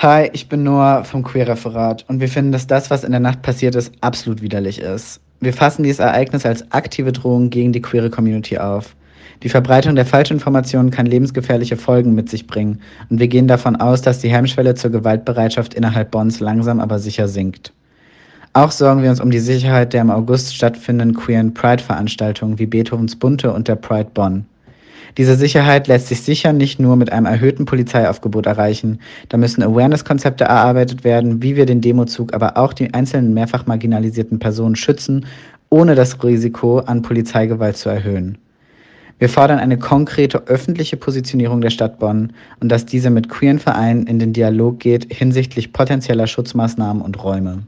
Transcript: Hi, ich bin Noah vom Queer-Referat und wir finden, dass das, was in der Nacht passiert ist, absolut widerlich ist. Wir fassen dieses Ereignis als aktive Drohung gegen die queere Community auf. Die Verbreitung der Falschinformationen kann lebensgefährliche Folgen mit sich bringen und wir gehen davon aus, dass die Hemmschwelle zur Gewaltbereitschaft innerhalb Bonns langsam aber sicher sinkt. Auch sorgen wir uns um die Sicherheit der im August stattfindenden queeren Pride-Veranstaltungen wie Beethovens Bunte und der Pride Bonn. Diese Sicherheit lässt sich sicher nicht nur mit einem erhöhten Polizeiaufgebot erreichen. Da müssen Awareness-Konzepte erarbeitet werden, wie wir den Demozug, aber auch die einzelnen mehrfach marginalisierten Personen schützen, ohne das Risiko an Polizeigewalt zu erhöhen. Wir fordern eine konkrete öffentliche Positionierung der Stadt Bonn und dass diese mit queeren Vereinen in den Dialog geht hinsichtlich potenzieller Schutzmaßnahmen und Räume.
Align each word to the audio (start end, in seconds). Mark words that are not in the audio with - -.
Hi, 0.00 0.30
ich 0.32 0.48
bin 0.48 0.62
Noah 0.62 1.02
vom 1.02 1.24
Queer-Referat 1.24 2.04
und 2.06 2.20
wir 2.20 2.28
finden, 2.28 2.52
dass 2.52 2.68
das, 2.68 2.88
was 2.88 3.02
in 3.02 3.10
der 3.10 3.18
Nacht 3.18 3.42
passiert 3.42 3.74
ist, 3.74 3.92
absolut 4.00 4.40
widerlich 4.42 4.80
ist. 4.80 5.20
Wir 5.40 5.52
fassen 5.52 5.82
dieses 5.82 5.98
Ereignis 5.98 6.46
als 6.46 6.70
aktive 6.70 7.10
Drohung 7.10 7.50
gegen 7.50 7.72
die 7.72 7.82
queere 7.82 8.08
Community 8.08 8.58
auf. 8.58 8.94
Die 9.42 9.48
Verbreitung 9.48 9.96
der 9.96 10.06
Falschinformationen 10.06 10.92
kann 10.92 11.06
lebensgefährliche 11.06 11.76
Folgen 11.76 12.14
mit 12.14 12.30
sich 12.30 12.46
bringen 12.46 12.80
und 13.10 13.18
wir 13.18 13.26
gehen 13.26 13.48
davon 13.48 13.74
aus, 13.74 14.00
dass 14.00 14.20
die 14.20 14.30
Hemmschwelle 14.30 14.76
zur 14.76 14.92
Gewaltbereitschaft 14.92 15.74
innerhalb 15.74 16.12
Bonns 16.12 16.38
langsam 16.38 16.78
aber 16.78 17.00
sicher 17.00 17.26
sinkt. 17.26 17.72
Auch 18.52 18.70
sorgen 18.70 19.02
wir 19.02 19.10
uns 19.10 19.20
um 19.20 19.32
die 19.32 19.40
Sicherheit 19.40 19.94
der 19.94 20.02
im 20.02 20.12
August 20.12 20.54
stattfindenden 20.54 21.16
queeren 21.16 21.54
Pride-Veranstaltungen 21.54 22.60
wie 22.60 22.66
Beethovens 22.66 23.16
Bunte 23.16 23.52
und 23.52 23.66
der 23.66 23.74
Pride 23.74 24.10
Bonn. 24.14 24.46
Diese 25.16 25.36
Sicherheit 25.36 25.88
lässt 25.88 26.08
sich 26.08 26.22
sicher 26.22 26.52
nicht 26.52 26.78
nur 26.78 26.96
mit 26.96 27.10
einem 27.12 27.26
erhöhten 27.26 27.64
Polizeiaufgebot 27.64 28.46
erreichen. 28.46 29.00
Da 29.28 29.36
müssen 29.36 29.62
Awareness-Konzepte 29.62 30.44
erarbeitet 30.44 31.04
werden, 31.04 31.42
wie 31.42 31.56
wir 31.56 31.66
den 31.66 31.80
Demozug, 31.80 32.34
aber 32.34 32.56
auch 32.56 32.72
die 32.72 32.92
einzelnen 32.92 33.34
mehrfach 33.34 33.66
marginalisierten 33.66 34.38
Personen 34.38 34.76
schützen, 34.76 35.26
ohne 35.70 35.94
das 35.94 36.22
Risiko 36.22 36.78
an 36.78 37.02
Polizeigewalt 37.02 37.76
zu 37.76 37.88
erhöhen. 37.88 38.38
Wir 39.18 39.28
fordern 39.28 39.58
eine 39.58 39.78
konkrete 39.78 40.46
öffentliche 40.46 40.96
Positionierung 40.96 41.60
der 41.60 41.70
Stadt 41.70 41.98
Bonn 41.98 42.32
und 42.60 42.70
dass 42.70 42.86
diese 42.86 43.10
mit 43.10 43.28
queeren 43.28 43.58
Vereinen 43.58 44.06
in 44.06 44.20
den 44.20 44.32
Dialog 44.32 44.78
geht 44.78 45.12
hinsichtlich 45.12 45.72
potenzieller 45.72 46.28
Schutzmaßnahmen 46.28 47.02
und 47.02 47.22
Räume. 47.22 47.56